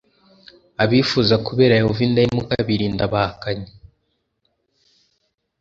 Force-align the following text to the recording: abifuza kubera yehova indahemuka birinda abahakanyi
abifuza 0.83 1.35
kubera 1.47 1.77
yehova 1.79 2.01
indahemuka 2.07 2.55
birinda 2.67 3.03
abahakanyi 3.07 3.69